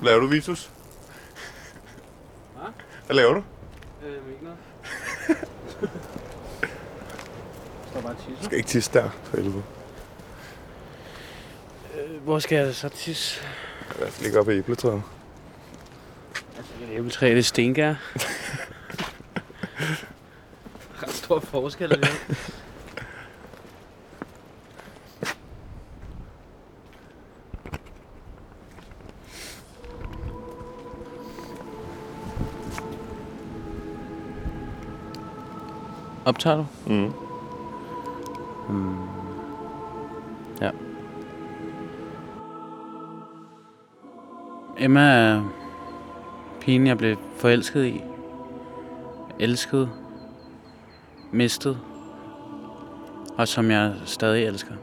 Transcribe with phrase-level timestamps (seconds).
[0.00, 0.70] Hvad laver du, Vitus?
[2.56, 2.72] Hvad?
[3.06, 3.42] Hvad laver du?
[4.06, 4.58] Øh, ikke noget.
[7.90, 8.30] Står bare tisse.
[8.38, 9.62] Du skal ikke tisse der, for helvede.
[11.96, 13.40] Øh, hvor skal jeg så tisse?
[13.90, 15.02] I hvert fald ikke op i æbletræet.
[16.56, 17.94] Altså, et æbletræ, det er stengær.
[21.02, 22.08] Ret stor forskel, det
[36.30, 36.64] Optager du?
[36.86, 37.12] Mm.
[38.68, 38.96] Mm.
[40.60, 40.70] Ja.
[44.78, 45.42] Emma er
[46.60, 48.02] pigen, jeg blev forelsket i.
[49.40, 49.90] Elsket.
[51.32, 51.78] Mistet.
[53.38, 54.74] Og som jeg stadig elsker.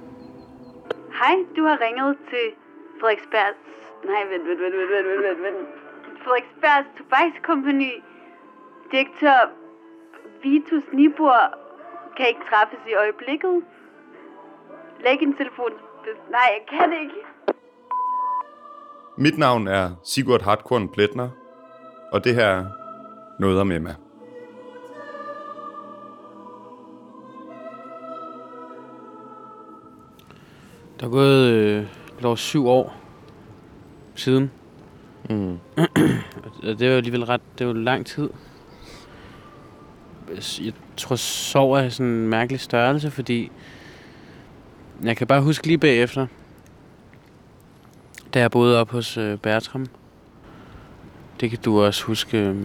[1.21, 2.45] Hej, du har ringet til
[2.99, 3.57] Frederiksbergs...
[4.05, 5.67] Nej, vent, vent, vent, vent, vent, vent, vent.
[6.23, 7.91] Frederiksbergs Tobakskompagni.
[8.91, 9.66] Direktør
[10.47, 11.39] Vitus Nibor
[12.17, 13.63] kan ikke træffes i øjeblikket.
[15.03, 15.71] Læg en telefon...
[16.31, 17.21] Nej, jeg kan ikke.
[19.17, 21.29] Mit navn er Sigurd Hartkorn Pletner,
[22.11, 22.65] og det her er
[23.39, 23.95] Noget om Emma.
[30.99, 32.95] Der er gået øh, lidt over syv år
[34.15, 34.51] siden.
[35.29, 35.59] Mm.
[36.63, 37.41] Og det er jo alligevel ret...
[37.53, 38.29] Det er jo lang tid.
[40.65, 43.51] Jeg tror, sov er sådan en mærkelig størrelse, fordi...
[45.03, 46.27] Jeg kan bare huske lige bagefter,
[48.33, 49.85] da jeg boede op hos øh, Bertram.
[51.39, 52.37] Det kan du også huske.
[52.37, 52.55] øh,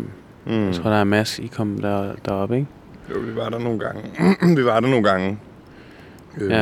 [0.46, 0.66] Mm.
[0.66, 2.68] Jeg tror, der er Mads, I kom der, deroppe, ikke?
[3.10, 4.02] Jo, vi var der nogle gange.
[4.56, 5.38] vi var der nogle gange.
[6.40, 6.60] Øhm, Ja.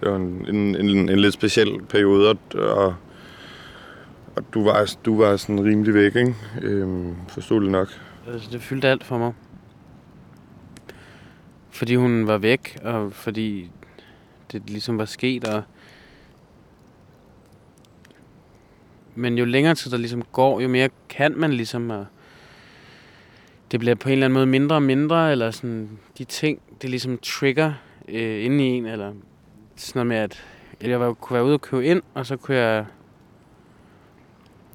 [0.00, 2.94] Det var en, en, en, en lidt speciel periode, og, og,
[4.54, 6.34] du, var, du var sådan rimelig væk, ikke?
[6.62, 7.88] Øhm, forståeligt nok.
[8.32, 9.32] Altså, det fyldte alt for mig.
[11.74, 13.70] Fordi hun var væk, og fordi
[14.52, 15.62] det ligesom var sket, og...
[19.14, 21.90] Men jo længere tid der ligesom går, jo mere kan man ligesom...
[21.90, 22.06] Og
[23.70, 26.90] det bliver på en eller anden måde mindre og mindre, eller sådan de ting, det
[26.90, 27.72] ligesom trigger
[28.08, 29.12] øh, inde i en, eller
[29.76, 32.56] sådan noget med, at jeg var, kunne være ude og købe ind, og så kunne
[32.56, 32.86] jeg,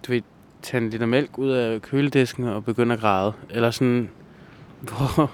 [0.08, 0.22] du ved,
[0.62, 3.34] tage en liter mælk ud af køledisken og begynde at græde.
[3.50, 4.10] Eller sådan,
[4.88, 5.32] hvor,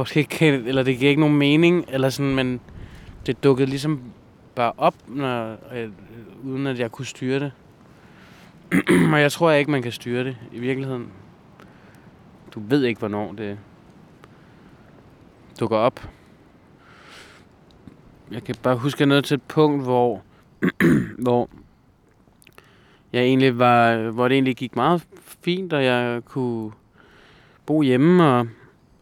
[0.00, 2.60] måske ikke, eller det giver ikke nogen mening, eller sådan, men
[3.26, 4.02] det dukkede ligesom
[4.54, 5.90] bare op, når, øh,
[6.44, 7.52] uden at jeg kunne styre det.
[9.12, 11.08] og jeg tror ikke, man kan styre det i virkeligheden.
[12.54, 13.58] Du ved ikke, hvornår det
[15.60, 16.08] dukker op.
[18.30, 20.22] Jeg kan bare huske, at jeg nåede til et punkt, hvor,
[21.24, 21.50] hvor
[23.12, 26.72] jeg egentlig var, hvor det egentlig gik meget fint, og jeg kunne
[27.66, 28.46] bo hjemme og,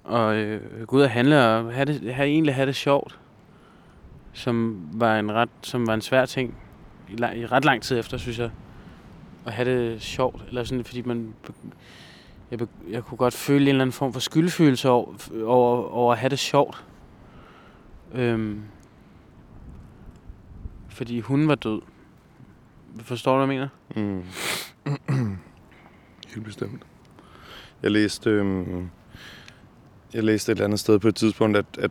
[0.09, 3.19] og øh, gå ud og handle og have det, have, egentlig have det sjovt.
[4.33, 6.55] Som var en ret, som var en svær ting
[7.09, 8.51] i, lang, i ret lang tid efter, synes jeg.
[9.47, 11.35] At have det sjovt, eller sådan, fordi man,
[12.51, 12.59] jeg,
[12.91, 15.15] jeg kunne godt føle en eller anden form for skyldfølelse over,
[15.45, 16.85] over, over at have det sjovt.
[18.15, 18.63] Øhm,
[20.89, 21.81] fordi hun var død.
[23.01, 24.05] Forstår du, hvad jeg mener?
[24.07, 24.25] Mm.
[26.35, 26.83] Helt bestemt.
[27.83, 28.91] Jeg læste, øhm,
[30.15, 31.91] jeg læste et eller andet sted på et tidspunkt, at, at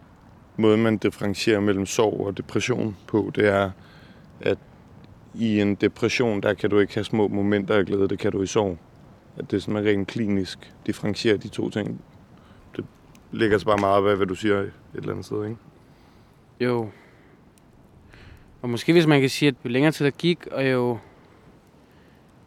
[0.57, 3.71] måden, man differentierer mellem sorg og depression på, det er,
[4.41, 4.57] at
[5.33, 8.41] i en depression, der kan du ikke have små momenter af glæde, det kan du
[8.41, 8.77] i sorg.
[9.37, 12.01] At det er sådan, man rent klinisk differentierer de to ting.
[12.75, 12.85] Det
[13.31, 15.57] ligger så bare meget af, hvad du siger et eller andet sted, ikke?
[16.59, 16.89] Jo.
[18.61, 20.97] Og måske hvis man kan sige, at jo længere tid der gik, og jo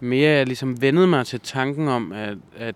[0.01, 2.75] mere jeg ligesom vendede mig til tanken om, at, at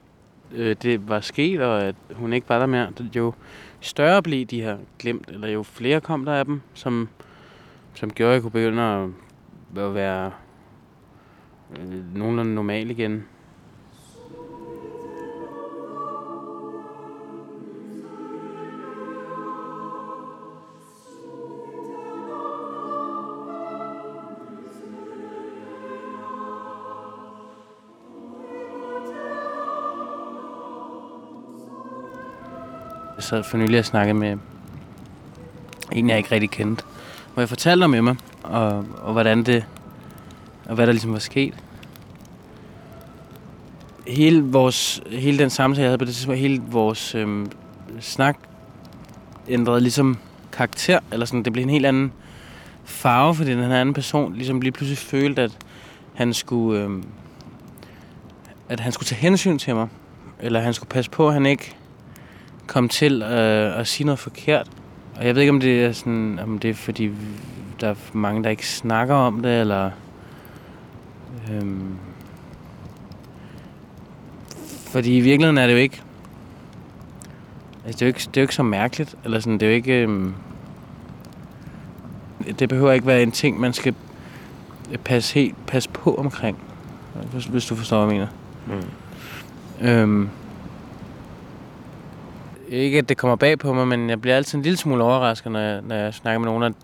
[0.53, 3.33] øh, det var sket, og at hun ikke var der mere, jo
[3.81, 7.09] større blev de her glemt, eller jo flere kom der af dem, som,
[7.95, 9.09] som gjorde, at jeg kunne begynde at,
[9.83, 10.31] at være
[11.77, 13.25] øh, nogenlunde normal igen.
[33.25, 34.37] Sad for nylig og snakkede med
[35.93, 36.85] en, jeg ikke rigtig kendte.
[37.35, 39.65] Hvor jeg fortalte om Emma, og, og hvordan det,
[40.65, 41.55] og hvad der ligesom var sket.
[44.07, 47.51] Hele, vores, hele den samtale, jeg havde på det tidspunkt, hele vores øhm,
[48.01, 48.39] snak
[49.49, 50.19] ændrede ligesom
[50.53, 52.13] karakter, eller sådan, det blev en helt anden
[52.85, 55.53] farve, fordi den her anden person ligesom lige pludselig følte, at
[56.15, 57.05] han skulle, øhm,
[58.69, 59.89] at han skulle tage hensyn til mig.
[60.41, 61.77] Eller han skulle passe på, at han ikke
[62.67, 64.71] kom til øh, at sige noget forkert.
[65.17, 67.11] Og jeg ved ikke, om det er sådan, om det er fordi,
[67.81, 69.91] der er mange, der ikke snakker om det, eller...
[71.53, 71.95] Øhm,
[74.87, 76.03] fordi i virkeligheden er det jo ikke...
[77.85, 79.17] Altså, det er jo ikke, det er jo ikke så mærkeligt.
[79.25, 80.03] Eller sådan, det er jo ikke...
[80.03, 80.35] Øhm,
[82.59, 83.95] det behøver ikke være en ting, man skal
[85.05, 86.59] passe, helt, passe på omkring.
[87.33, 88.29] Hvis, hvis du forstår, hvad jeg
[88.67, 88.81] mener.
[89.81, 89.87] Mm.
[89.87, 90.29] Øhm,
[92.75, 95.53] ikke at det kommer bag på mig, men jeg bliver altid en lille smule overrasket,
[95.53, 96.75] når jeg, når jeg snakker med nogen, at,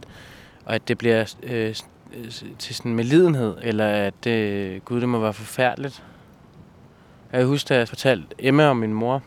[0.64, 1.75] og at det bliver øh,
[2.16, 6.02] øh, til sådan med lidenhed, eller at det, gud, det må være forfærdeligt.
[7.32, 9.22] Jeg husker, da jeg fortalte Emma om min mor,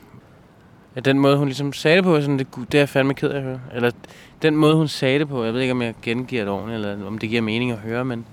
[0.96, 3.30] at den måde, hun ligesom sagde det på, sådan, det, det er jeg fandme ked
[3.30, 3.60] af at høre.
[3.74, 3.92] Eller
[4.42, 7.08] den måde, hun sagde det på, jeg ved ikke, om jeg gengiver det ordentligt, eller
[7.08, 8.26] om det giver mening at høre, men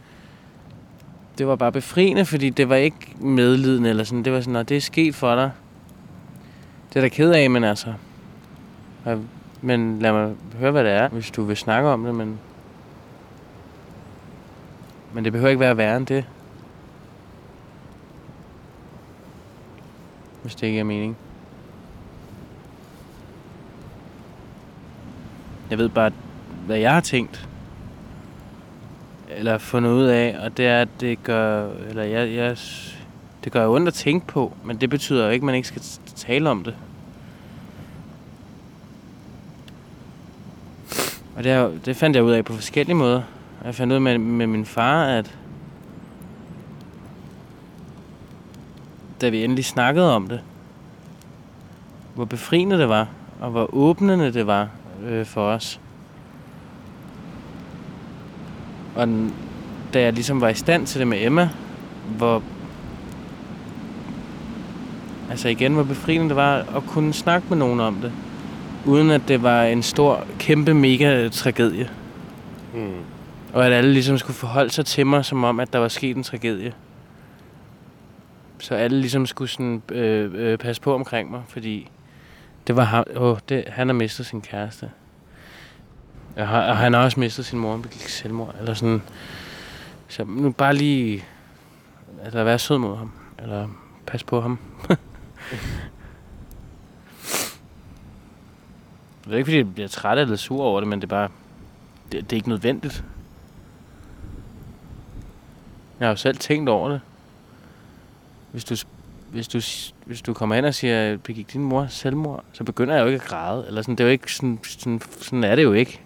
[1.39, 4.25] det var bare befriende, fordi det var ikke medlidende, eller sådan.
[4.25, 5.51] Det var sådan, at det er sket for dig.
[6.89, 7.93] Det er da ked af, men altså...
[9.61, 12.39] Men lad mig høre, hvad det er, hvis du vil snakke om det, men...
[15.13, 16.25] Men det behøver ikke være værre end det.
[20.43, 21.17] Hvis det ikke er mening.
[25.71, 26.13] Jeg ved bare,
[26.67, 27.49] hvad jeg har tænkt.
[29.29, 31.71] Eller fundet ud af, og det er, at det gør...
[31.89, 32.57] Eller jeg, jeg,
[33.45, 35.83] det gør ondt at tænke på, men det betyder jo ikke, at man ikke skal
[36.17, 36.75] tale om det.
[41.37, 43.23] Og det, det fandt jeg ud af på forskellige måder.
[43.65, 45.39] Jeg fandt ud af med, med min far, at
[49.21, 50.41] da vi endelig snakkede om det,
[52.15, 53.09] hvor befriende det var,
[53.41, 54.69] og hvor åbnende det var
[55.05, 55.81] øh, for os.
[58.97, 59.35] Og den,
[59.95, 61.49] da jeg ligesom var i stand til det med Emma,
[62.17, 62.43] hvor
[65.31, 68.13] altså igen, hvor befriende det var at kunne snakke med nogen om det
[68.87, 71.91] uden at det var en stor, kæmpe, mega tragedie.
[72.75, 72.93] Mm.
[73.53, 76.17] Og at alle ligesom skulle forholde sig til mig, som om, at der var sket
[76.17, 76.73] en tragedie.
[78.59, 81.91] Så alle ligesom skulle sådan, øh, øh, passe på omkring mig, fordi
[82.67, 84.91] det var ham, åh, det, han har mistet sin kæreste.
[86.37, 89.03] Og, og han har også mistet sin mor, han begik selvmord, eller sådan.
[90.09, 91.25] Så nu bare lige,
[92.25, 93.69] altså være sød mod ham, eller
[94.07, 94.59] pas på ham.
[99.31, 101.29] Det er ikke, fordi jeg bliver træt eller sur over det, men det er bare...
[102.13, 103.05] Det, det er ikke nødvendigt.
[106.01, 107.01] Jeg har jo selv tænkt over det.
[108.53, 108.77] Hvis du,
[109.31, 109.61] hvis du,
[110.07, 113.23] hvis du kommer ind og siger, begik din mor selvmord, så begynder jeg jo ikke
[113.23, 113.65] at græde.
[113.67, 116.01] Eller sådan, det er jo ikke sådan, sådan, sådan er det jo ikke.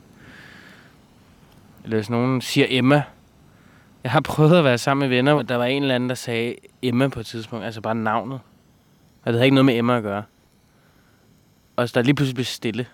[1.85, 3.03] Eller hvis nogen siger Emma.
[4.03, 6.55] Jeg har prøvet at være sammen med venner, der var en eller anden, der sagde
[6.83, 7.65] Emma på et tidspunkt.
[7.65, 8.41] Altså bare navnet.
[9.23, 10.23] Og det havde ikke noget med Emma at gøre.
[11.77, 12.87] Og så der lige pludselig blev stille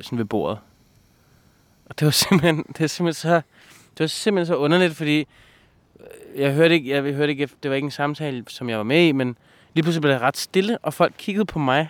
[0.00, 0.58] sådan ved bordet.
[1.86, 3.34] Og det var simpelthen, det var simpelthen så,
[3.90, 5.18] det var simpelthen så underligt, fordi
[6.00, 8.84] øh, jeg hørte ikke, jeg hørte ikke, det var ikke en samtale, som jeg var
[8.84, 9.36] med i, men
[9.74, 11.88] lige pludselig blev det ret stille, og folk kiggede på mig.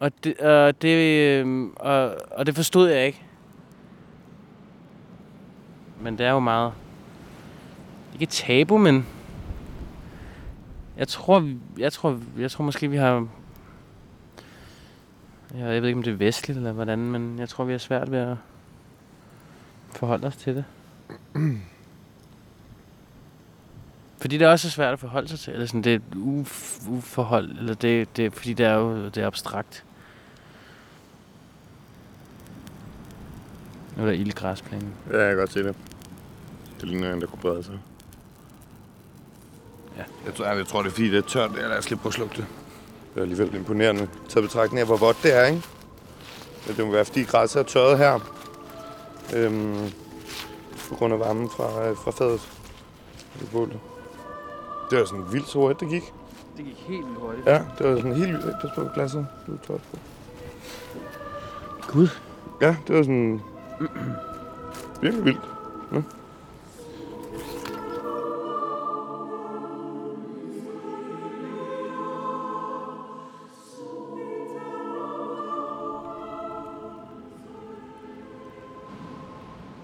[0.00, 3.22] Og det, og det, øh, og, og det forstod jeg ikke.
[6.00, 6.72] Men det er jo meget...
[8.14, 9.06] Ikke tabu, men...
[10.96, 13.28] Jeg tror, jeg tror, jeg tror måske, vi har
[15.54, 17.78] Ja, jeg ved ikke, om det er vestligt eller hvordan, men jeg tror, vi har
[17.78, 18.36] svært ved at
[19.96, 20.64] forholde os til det.
[24.20, 27.50] Fordi det er også svært at forholde sig til, eller sådan, det er uf, uforhold,
[27.58, 29.84] eller det, det, fordi det er jo det er abstrakt.
[33.96, 34.90] Nu er der ildgræsplæne.
[35.10, 35.76] Ja, jeg kan godt se det.
[36.80, 37.78] Det ligner en, der kunne brede sig.
[39.96, 40.02] Ja.
[40.26, 41.50] Jeg tror, jeg, jeg tror det er fordi, det er tørt.
[41.50, 42.46] Jeg lader os lige prøve at slukke det.
[43.14, 45.62] Det er alligevel imponerende, taget betragtning af, hvor vådt det er, ikke?
[46.66, 48.18] Men det må være, fordi græsset er tørret her.
[49.36, 49.92] Øhm,
[50.88, 52.48] på grund af varmen fra, øh, fra fadet.
[54.90, 56.12] Det var sådan vildt så hurtigt, det gik.
[56.56, 57.46] Det gik helt vildt hurtigt.
[57.46, 58.56] Ja, det var sådan helt vildt.
[58.60, 59.26] Pas på glasset.
[59.46, 59.98] Du er tørt på.
[61.92, 62.08] Gud.
[62.60, 63.40] Ja, det var sådan...
[65.02, 65.40] virkelig vildt.
[65.92, 66.02] Ja.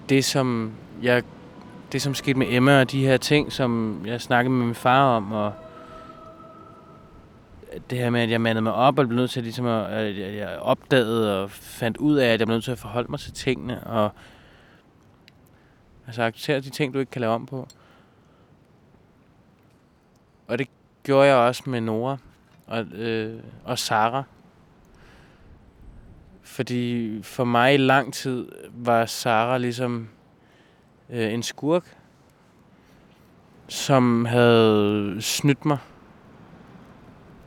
[0.08, 1.22] Det som jeg
[1.92, 5.16] det som skete med Emma og de her ting, som jeg snakkede med min far
[5.16, 5.52] om, og
[7.90, 10.24] det her med, at jeg mandede mig op, og blev nødt til ligesom at, ligesom
[10.24, 13.10] at, at jeg opdagede og fandt ud af, at jeg blev nødt til at forholde
[13.10, 14.10] mig til tingene, og
[16.06, 17.68] altså acceptere de ting, du ikke kan lave om på.
[20.48, 20.68] Og det
[21.02, 22.16] gjorde jeg også med Nora
[22.66, 24.22] og, øh, og Sara.
[26.44, 30.08] Fordi for mig i lang tid var Sara ligesom
[31.10, 31.96] øh, en skurk,
[33.68, 35.78] som havde snydt mig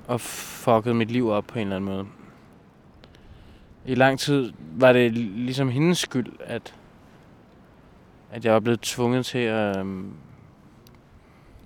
[0.07, 2.05] og fucket mit liv op på en eller anden måde.
[3.85, 6.75] I lang tid var det ligesom hendes skyld, at,
[8.31, 10.03] at jeg var blevet tvunget til at, øh,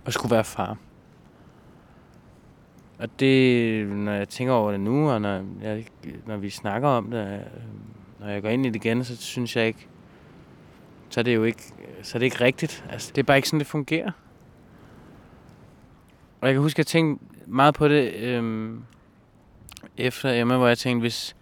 [0.05, 0.77] at skulle være far.
[3.01, 5.85] Og det, når jeg tænker over det nu, og når, jeg,
[6.25, 7.39] når vi snakker om det, øh,
[8.19, 9.87] når jeg går ind i det igen, så synes jeg ikke,
[11.09, 11.63] så er det jo ikke,
[12.01, 12.85] så er det ikke rigtigt.
[12.89, 14.11] Altså, det er bare ikke sådan, det fungerer.
[16.41, 18.83] Og jeg kan huske, at jeg tænkte meget på det øhm,
[19.97, 21.35] efter Emma, hvor jeg tænkte, hvis,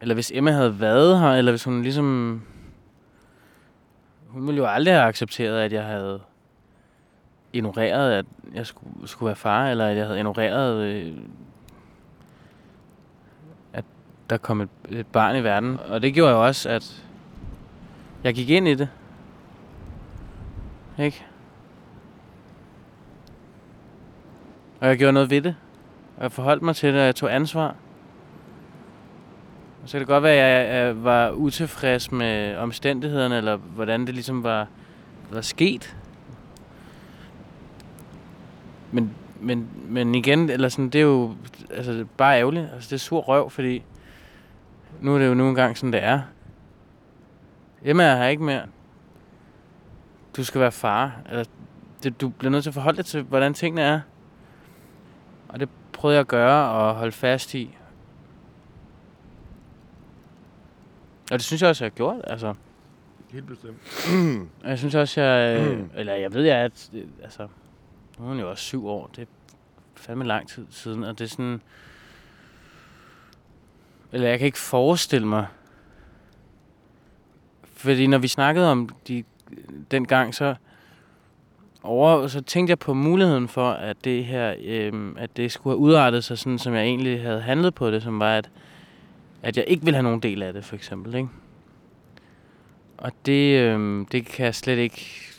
[0.00, 2.42] eller hvis Emma havde været her, eller hvis hun ligesom...
[4.28, 6.20] Hun ville jo aldrig have accepteret, at jeg havde
[7.52, 11.12] ignoreret, at jeg skulle, skulle være far, eller at jeg havde ignoreret, øh,
[13.72, 13.84] at
[14.30, 15.78] der kom et, et barn i verden.
[15.88, 17.04] Og det gjorde jo også, at
[18.24, 18.88] jeg gik ind i det.
[20.98, 21.26] Ikke?
[24.80, 25.56] Og jeg gjorde noget ved det.
[26.16, 27.76] Og jeg forholdt mig til det, og jeg tog ansvar.
[29.82, 34.14] Og så kan det godt være, at jeg var utilfreds med omstændighederne, eller hvordan det
[34.14, 34.66] ligesom var,
[35.30, 35.96] var sket.
[38.92, 41.34] Men, men, men igen, eller sådan, det er jo
[41.70, 42.68] altså, bare ærgerligt.
[42.74, 43.82] Altså, det er sur røv, fordi
[45.00, 46.20] nu er det jo nu engang sådan, det er.
[47.82, 48.62] Emma er her ikke mere.
[50.36, 51.20] Du skal være far.
[51.28, 51.44] Eller,
[52.02, 54.00] det, du bliver nødt til at forholde dig til, hvordan tingene er.
[55.48, 57.76] Og det prøvede jeg at gøre og holde fast i.
[61.32, 62.16] Og det synes jeg også, jeg har gjort.
[62.24, 62.54] Altså,
[63.30, 63.78] Helt bestemt.
[64.64, 65.58] jeg synes også, jeg...
[65.98, 66.64] eller jeg ved, jeg er...
[66.64, 66.90] at-
[67.22, 67.48] Altså,
[68.20, 69.10] nu er hun jo også syv år.
[69.16, 69.26] Det er
[69.94, 71.04] fandme lang tid siden.
[71.04, 71.60] Og det er sådan...
[74.12, 75.46] Eller jeg kan ikke forestille mig...
[77.62, 79.24] Fordi når vi snakkede om de,
[79.90, 80.54] den gang, så
[81.82, 85.80] over, så tænkte jeg på muligheden for, at det her, øh, at det skulle have
[85.80, 88.50] udartet sig sådan, som jeg egentlig havde handlet på det, som var, at,
[89.42, 91.28] at jeg ikke ville have nogen del af det, for eksempel, ikke?
[92.98, 95.29] Og det, øh, det kan jeg slet ikke...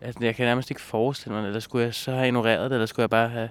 [0.00, 1.46] Altså, jeg kan nærmest ikke forestille mig.
[1.46, 3.50] Eller skulle jeg så have ignoreret det, eller skulle jeg bare have...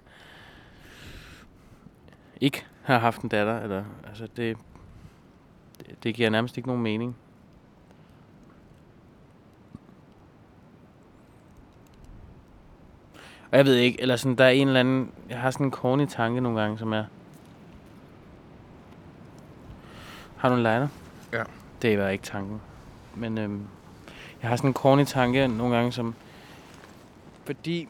[2.41, 3.83] Ikke have haft en datter, eller...
[4.07, 4.57] Altså, det...
[5.77, 7.15] Det, det giver nærmest ikke nogen mening.
[13.51, 15.11] Og jeg ved ikke, eller sådan, der er en eller anden...
[15.29, 17.03] Jeg har sådan en corny tanke nogle gange, som er...
[20.37, 20.87] Har du en lighter?
[21.33, 21.43] Ja.
[21.81, 22.61] Det var ikke tanken.
[23.15, 23.67] Men øhm,
[24.41, 26.15] jeg har sådan en corny tanke nogle gange, som...
[27.47, 27.87] Fordi...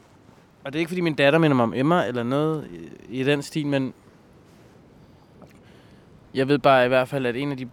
[0.64, 2.68] Og det er ikke, fordi min datter minder mig om Emma, eller noget
[3.08, 3.94] i, i den stil, men...
[6.34, 7.68] Jeg ved bare i hvert fald, at en af de,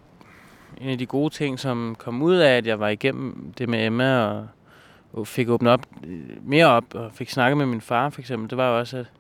[0.78, 3.86] en af de gode ting, som kom ud af, at jeg var igennem det med
[3.86, 4.48] Emma, og,
[5.14, 8.50] og fik åbnet op, øh, mere op, og fik snakket med min far, for eksempel,
[8.50, 9.12] det var jo også, at,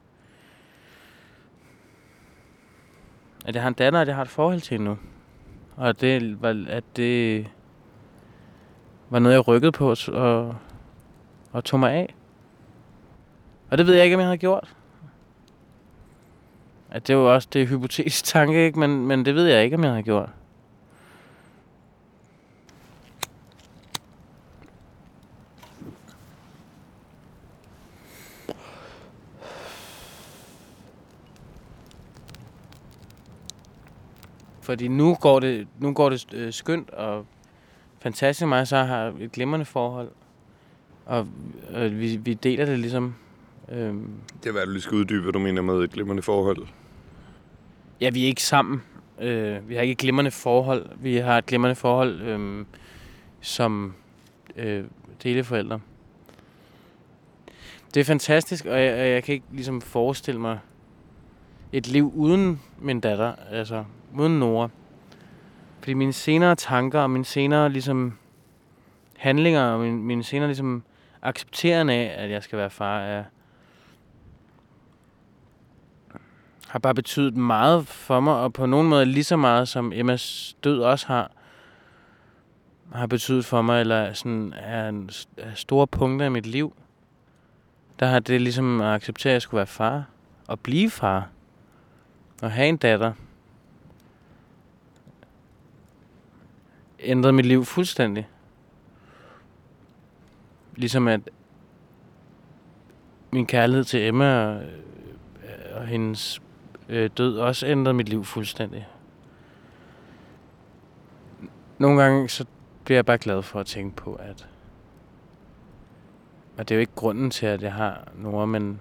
[3.45, 4.97] at jeg har en datter, og jeg har et forhold til hende nu.
[5.75, 7.47] Og det var, at det
[9.09, 10.55] var noget, jeg rykkede på og,
[11.51, 12.15] og tog mig af.
[13.69, 14.75] Og det ved jeg ikke, om jeg havde gjort.
[16.89, 18.79] At det er jo også det hypotetiske hypotetisk tanke, ikke?
[18.79, 20.29] Men, men det ved jeg ikke, om jeg havde gjort.
[34.61, 37.25] Fordi nu går det, nu går det øh, skønt og
[37.99, 40.11] fantastisk mig, så har et glimrende forhold.
[41.05, 41.27] Og
[41.71, 43.15] øh, vi, vi deler det ligesom.
[43.71, 44.09] Øhm,
[44.43, 46.67] Det er, hvad du lige skal uddybe, hvad du mener med et glimrende forhold.
[48.01, 48.81] ja, vi er ikke sammen.
[49.21, 50.89] Øh, vi har ikke et glimrende forhold.
[50.97, 52.65] Vi har et glimrende forhold øh,
[53.41, 53.93] som
[54.55, 54.83] øh,
[55.23, 55.79] deleforældre.
[57.93, 60.59] Det er fantastisk, og jeg, og jeg kan ikke ligesom forestille mig
[61.71, 63.83] et liv uden min datter, altså
[64.19, 64.69] uden Nora.
[65.79, 68.17] Fordi mine senere tanker og mine senere ligesom
[69.17, 70.83] handlinger og mine, mine senere ligesom
[71.21, 73.23] accepteren af, at jeg skal være far, er,
[76.75, 80.55] har bare betydet meget for mig, og på nogen måde lige så meget, som Emmas
[80.63, 81.31] død også har,
[82.93, 86.73] har betydet for mig, eller sådan er, en, er store punkter i mit liv.
[87.99, 90.05] Der har det ligesom at acceptere, at jeg skulle være far,
[90.47, 91.29] og blive far,
[92.41, 93.13] og have en datter,
[96.99, 98.27] ændrede mit liv fuldstændig.
[100.75, 101.21] Ligesom at
[103.31, 106.41] min kærlighed til Emma og, øh, og hendes
[106.89, 108.87] øh, død også ændrede mit liv fuldstændig.
[111.77, 112.45] Nogle gange så
[112.83, 114.47] bliver jeg bare glad for at tænke på, at
[116.57, 118.79] og det er jo ikke grunden til, at jeg har Nora, men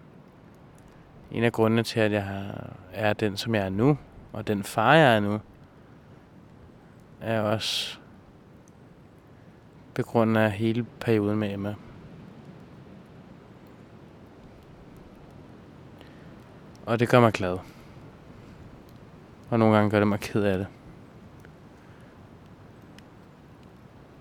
[1.31, 3.99] en af grundene til, at jeg har, er den, som jeg er nu,
[4.33, 5.41] og den far, jeg er nu,
[7.21, 7.99] er også
[9.95, 11.75] på grund af hele perioden med Emma.
[16.87, 17.59] Og det gør mig glad.
[19.51, 20.67] Og nogle gange gør det mig ked af det.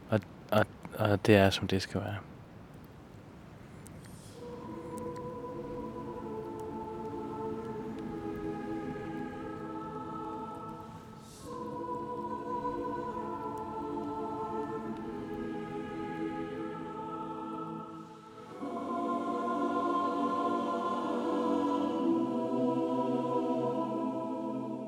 [0.09, 0.19] Og,
[0.51, 0.65] og,
[0.97, 2.17] og det er, som det skal være.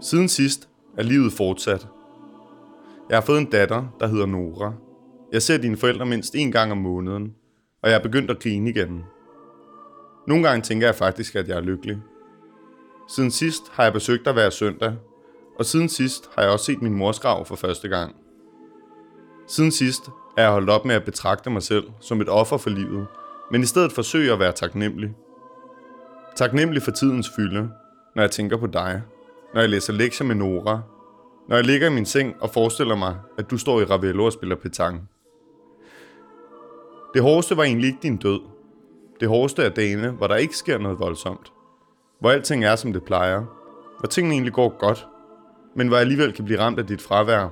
[0.06, 1.88] Siden sidst er livet fortsat.
[3.10, 4.74] Jeg har fået en datter, der hedder Nora.
[5.32, 7.36] Jeg ser dine forældre mindst en gang om måneden,
[7.82, 9.04] og jeg er begyndt at grine igen.
[10.28, 11.98] Nogle gange tænker jeg faktisk, at jeg er lykkelig.
[13.10, 14.96] Siden sidst har jeg besøgt dig hver søndag,
[15.60, 18.16] og siden sidst har jeg også set min mors grav for første gang.
[19.48, 22.70] Siden sidst er jeg holdt op med at betragte mig selv som et offer for
[22.70, 23.08] livet,
[23.52, 25.14] men i stedet forsøger at være taknemmelig.
[26.36, 27.70] Taknemmelig for tidens fylde,
[28.16, 29.02] når jeg tænker på dig
[29.56, 30.82] når jeg læser lektier med Nora,
[31.48, 34.34] når jeg ligger i min seng og forestiller mig, at du står i Ravello og
[34.34, 35.10] spiller petang.
[37.14, 38.40] Det hårdeste var egentlig ikke din død.
[39.20, 41.54] Det hårdeste er dagene, hvor der ikke sker noget voldsomt.
[42.20, 43.44] Hvor alting er, som det plejer.
[44.00, 45.08] Hvor tingene egentlig går godt,
[45.76, 47.50] men hvor jeg alligevel kan blive ramt af dit fravær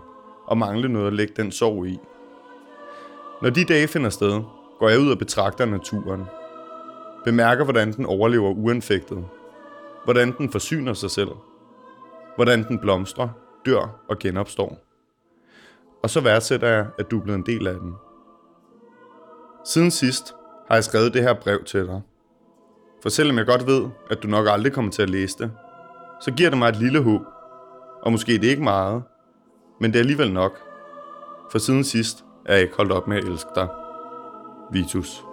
[0.48, 2.00] og mangle noget at lægge den sorg i.
[3.42, 4.42] Når de dage finder sted,
[4.80, 6.24] går jeg ud og betragter naturen.
[7.26, 9.26] Bemærker, hvordan den overlever uanfægtet.
[10.04, 11.30] Hvordan den forsyner sig selv
[12.36, 13.30] hvordan den blomstrer,
[13.66, 14.78] dør og genopstår.
[16.04, 17.94] Og så værdsætter jeg, at du er blevet en del af den.
[19.66, 20.36] Siden sidst
[20.68, 22.02] har jeg skrevet det her brev til dig.
[23.02, 25.52] For selvom jeg godt ved, at du nok aldrig kommer til at læse det,
[26.22, 27.22] så giver det mig et lille håb.
[28.02, 29.04] Og måske det er ikke meget,
[29.80, 30.60] men det er alligevel nok.
[31.52, 33.68] For siden sidst er jeg ikke holdt op med at elske dig.
[34.72, 35.24] Vitus.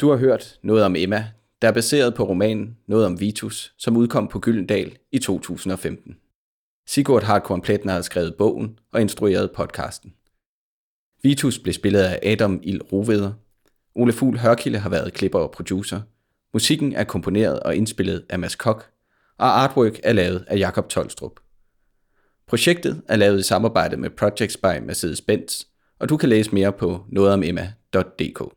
[0.00, 1.28] Du har hørt noget om Emma,
[1.62, 6.16] der er baseret på romanen Noget om Vitus, som udkom på Gyldendal i 2015.
[6.86, 10.14] Sigurd Hartkorn Pletner har skrevet bogen og instrueret podcasten.
[11.22, 13.32] Vitus blev spillet af Adam Il Roveder.
[13.94, 16.00] Ole Fugl Hørkilde har været klipper og producer.
[16.52, 18.90] Musikken er komponeret og indspillet af Mads Kok,
[19.38, 21.40] og artwork er lavet af Jakob Tolstrup.
[22.46, 25.64] Projektet er lavet i samarbejde med Projects by Mercedes-Benz,
[25.98, 28.56] og du kan læse mere på nogetomemma.dk.